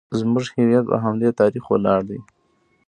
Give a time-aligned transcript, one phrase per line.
[0.19, 2.19] زموږ هویت په همدې تاریخ ولاړ دی